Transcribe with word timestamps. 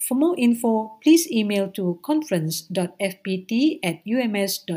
For 0.00 0.14
more 0.14 0.38
info, 0.38 0.98
please 1.02 1.30
email 1.30 1.70
to 1.72 2.00
conference.fpt 2.04 3.80
at 3.82 4.00
ums.edu.my. 4.06 4.68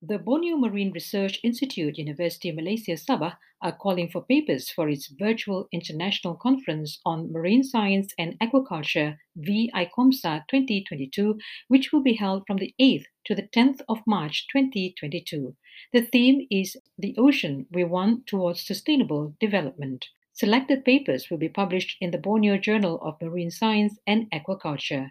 The 0.00 0.20
Borneo 0.20 0.56
Marine 0.56 0.92
Research 0.92 1.40
Institute, 1.42 1.98
University 1.98 2.50
of 2.50 2.54
Malaysia 2.54 2.92
Sabah, 2.92 3.36
are 3.60 3.72
calling 3.72 4.08
for 4.08 4.22
papers 4.22 4.70
for 4.70 4.88
its 4.88 5.08
virtual 5.08 5.66
international 5.72 6.36
conference 6.36 7.00
on 7.04 7.32
marine 7.32 7.64
science 7.64 8.14
and 8.16 8.38
aquaculture, 8.38 9.18
VICOMSA 9.36 10.44
2022, 10.46 11.40
which 11.66 11.90
will 11.92 12.00
be 12.00 12.12
held 12.12 12.46
from 12.46 12.58
the 12.58 12.72
8th 12.80 13.06
to 13.24 13.34
the 13.34 13.48
10th 13.48 13.80
of 13.88 14.06
March 14.06 14.46
2022. 14.52 15.56
The 15.92 16.02
theme 16.02 16.46
is 16.48 16.76
The 16.96 17.16
Ocean 17.18 17.66
We 17.72 17.82
Want 17.82 18.28
Towards 18.28 18.64
Sustainable 18.64 19.34
Development. 19.40 20.06
Selected 20.32 20.84
papers 20.84 21.28
will 21.28 21.38
be 21.38 21.48
published 21.48 21.96
in 22.00 22.12
the 22.12 22.18
Borneo 22.18 22.56
Journal 22.56 23.00
of 23.02 23.20
Marine 23.20 23.50
Science 23.50 23.98
and 24.06 24.30
Aquaculture. 24.30 25.10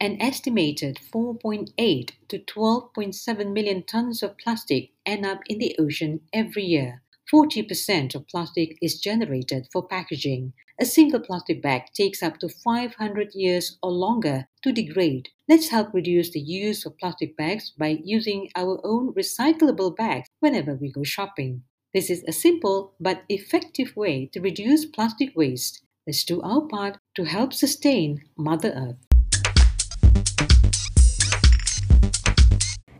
An 0.00 0.16
estimated 0.22 1.00
4.8 1.12 2.10
to 2.28 2.38
12.7 2.38 3.52
million 3.52 3.82
tons 3.82 4.22
of 4.22 4.38
plastic 4.38 4.92
end 5.04 5.26
up 5.26 5.40
in 5.48 5.58
the 5.58 5.74
ocean 5.76 6.20
every 6.32 6.62
year. 6.62 7.02
40% 7.34 8.14
of 8.14 8.28
plastic 8.28 8.78
is 8.80 9.00
generated 9.00 9.66
for 9.72 9.88
packaging. 9.88 10.52
A 10.80 10.84
single 10.84 11.18
plastic 11.18 11.60
bag 11.60 11.82
takes 11.94 12.22
up 12.22 12.38
to 12.38 12.48
500 12.48 13.34
years 13.34 13.76
or 13.82 13.90
longer 13.90 14.46
to 14.62 14.70
degrade. 14.70 15.30
Let's 15.48 15.70
help 15.70 15.92
reduce 15.92 16.30
the 16.30 16.40
use 16.40 16.86
of 16.86 16.96
plastic 16.98 17.36
bags 17.36 17.72
by 17.76 17.98
using 18.04 18.50
our 18.54 18.80
own 18.84 19.12
recyclable 19.14 19.96
bags 19.96 20.28
whenever 20.38 20.76
we 20.76 20.92
go 20.92 21.02
shopping. 21.02 21.64
This 21.92 22.08
is 22.08 22.22
a 22.28 22.32
simple 22.32 22.94
but 23.00 23.24
effective 23.28 23.96
way 23.96 24.26
to 24.32 24.40
reduce 24.40 24.86
plastic 24.86 25.34
waste. 25.34 25.82
Let's 26.06 26.22
do 26.22 26.40
our 26.42 26.60
part 26.60 26.98
to 27.16 27.24
help 27.24 27.52
sustain 27.52 28.22
Mother 28.36 28.72
Earth. 28.76 29.17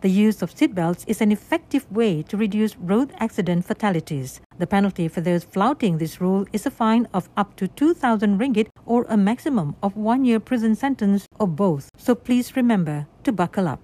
The 0.00 0.08
use 0.08 0.42
of 0.42 0.54
seatbelts 0.54 1.02
is 1.08 1.20
an 1.20 1.32
effective 1.32 1.90
way 1.90 2.22
to 2.22 2.36
reduce 2.36 2.76
road 2.76 3.12
accident 3.18 3.64
fatalities. 3.64 4.40
The 4.56 4.66
penalty 4.66 5.08
for 5.08 5.20
those 5.20 5.42
flouting 5.42 5.98
this 5.98 6.20
rule 6.20 6.46
is 6.52 6.66
a 6.66 6.70
fine 6.70 7.08
of 7.12 7.28
up 7.36 7.56
to 7.56 7.66
2,000 7.66 8.38
ringgit 8.38 8.68
or 8.86 9.06
a 9.08 9.16
maximum 9.16 9.74
of 9.82 9.96
one 9.96 10.24
year 10.24 10.38
prison 10.38 10.76
sentence 10.76 11.26
or 11.40 11.48
both. 11.48 11.90
So 11.96 12.14
please 12.14 12.54
remember 12.54 13.08
to 13.24 13.32
buckle 13.32 13.66
up. 13.66 13.80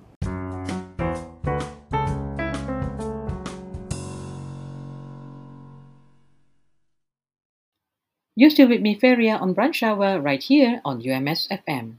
You're 8.36 8.50
still 8.50 8.68
with 8.68 8.80
me, 8.80 8.94
Feria, 8.94 9.36
on 9.36 9.54
Brunch 9.54 9.82
Hour 9.82 10.20
right 10.20 10.42
here 10.42 10.80
on 10.84 11.02
UMS 11.02 11.48
FM. 11.50 11.98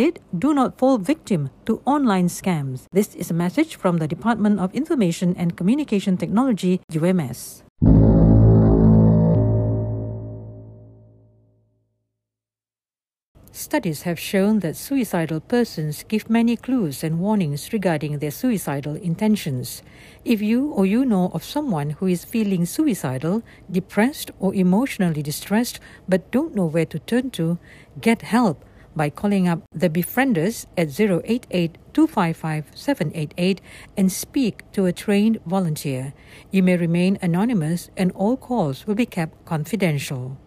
it, 0.00 0.18
do 0.36 0.54
not 0.54 0.78
fall 0.78 0.98
victim 0.98 1.50
to 1.66 1.82
online 1.84 2.28
scams. 2.28 2.86
This 2.92 3.14
is 3.14 3.30
a 3.30 3.34
message 3.34 3.76
from 3.76 3.98
the 3.98 4.08
Department 4.08 4.58
of 4.58 4.74
Information 4.74 5.36
and 5.36 5.56
Communication 5.56 6.16
Technology, 6.16 6.80
UMS. 6.90 7.62
Studies 13.52 14.02
have 14.02 14.18
shown 14.18 14.60
that 14.60 14.74
suicidal 14.74 15.38
persons 15.38 16.04
give 16.08 16.30
many 16.30 16.56
clues 16.56 17.04
and 17.04 17.20
warnings 17.20 17.72
regarding 17.72 18.18
their 18.18 18.30
suicidal 18.30 18.94
intentions. 18.94 19.82
If 20.24 20.40
you 20.40 20.72
or 20.72 20.86
you 20.86 21.04
know 21.04 21.30
of 21.34 21.44
someone 21.44 21.90
who 21.90 22.06
is 22.06 22.24
feeling 22.24 22.64
suicidal, 22.64 23.42
depressed, 23.70 24.30
or 24.40 24.54
emotionally 24.54 25.22
distressed 25.22 25.78
but 26.08 26.30
don't 26.30 26.54
know 26.54 26.64
where 26.64 26.86
to 26.86 26.98
turn 27.00 27.30
to, 27.32 27.58
get 28.00 28.22
help 28.22 28.64
by 28.94 29.10
calling 29.10 29.48
up 29.48 29.62
the 29.72 29.88
Befrienders 29.88 30.66
at 30.76 30.88
088 30.98 31.78
255 31.92 32.70
788 32.74 33.60
and 33.96 34.10
speak 34.10 34.70
to 34.72 34.86
a 34.86 34.92
trained 34.92 35.38
volunteer. 35.46 36.12
You 36.50 36.62
may 36.62 36.76
remain 36.76 37.18
anonymous 37.22 37.90
and 37.96 38.12
all 38.12 38.36
calls 38.36 38.86
will 38.86 38.94
be 38.94 39.06
kept 39.06 39.44
confidential. 39.44 40.38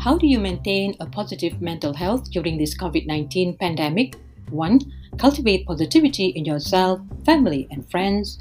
How 0.00 0.16
do 0.16 0.26
you 0.26 0.38
maintain 0.38 0.96
a 0.98 1.06
positive 1.06 1.60
mental 1.60 1.92
health 1.92 2.30
during 2.30 2.56
this 2.56 2.74
COVID 2.74 3.06
19 3.06 3.58
pandemic? 3.58 4.16
1. 4.50 4.80
Cultivate 5.20 5.66
positivity 5.66 6.28
in 6.28 6.46
yourself, 6.46 6.98
family, 7.26 7.68
and 7.70 7.84
friends. 7.90 8.38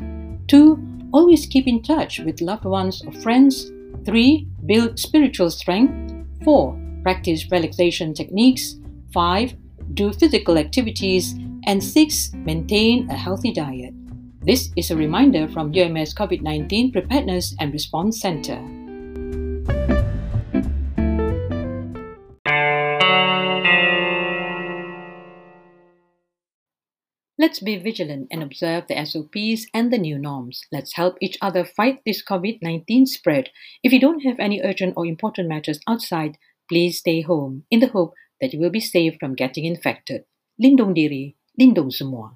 2. 0.48 0.80
Always 1.12 1.46
keep 1.46 1.68
in 1.68 1.84
touch 1.84 2.20
with 2.20 2.40
loved 2.40 2.64
ones 2.64 3.04
or 3.06 3.12
friends. 3.12 3.70
3. 4.06 4.48
Build 4.66 4.98
spiritual 4.98 5.52
strength. 5.52 6.16
4. 6.46 6.80
Practice 7.04 7.52
relaxation 7.52 8.14
techniques. 8.14 8.80
5. 9.14 9.56
Do 9.94 10.14
physical 10.14 10.58
activities. 10.58 11.36
And 11.66 11.84
6. 11.84 12.32
Maintain 12.34 13.10
a 13.10 13.18
healthy 13.18 13.52
diet. 13.52 13.94
This 14.46 14.72
is 14.78 14.90
a 14.90 14.96
reminder 14.96 15.50
from 15.50 15.76
UMS 15.76 16.14
COVID 16.14 16.42
19 16.42 16.94
Preparedness 16.94 17.56
and 17.60 17.74
Response 17.74 18.22
Center. 18.22 18.79
Let's 27.40 27.62
be 27.62 27.78
vigilant 27.78 28.28
and 28.32 28.44
observe 28.44 28.88
the 28.90 29.00
SOPs 29.00 29.66
and 29.74 29.94
the 29.94 29.98
new 29.98 30.20
norms. 30.20 30.66
Let's 30.74 30.96
help 30.96 31.16
each 31.22 31.38
other 31.42 31.64
fight 31.64 32.02
this 32.06 32.22
COVID 32.22 32.60
19 32.62 33.06
spread. 33.06 33.48
If 33.82 33.94
you 33.94 34.00
don't 34.02 34.28
have 34.28 34.36
any 34.40 34.60
urgent 34.62 34.96
or 34.98 35.06
important 35.06 35.48
matters 35.48 35.80
outside, 35.88 36.38
please 36.68 36.98
stay 37.00 37.22
home 37.22 37.64
in 37.72 37.80
the 37.80 37.88
hope 37.88 38.14
that 38.42 38.52
you 38.52 38.60
will 38.60 38.70
be 38.70 38.82
safe 38.82 39.16
from 39.22 39.36
getting 39.36 39.64
infected. 39.64 40.26
Lindung 40.62 40.94
diri, 40.94 41.38
lindung 41.56 41.94
semua. 41.96 42.36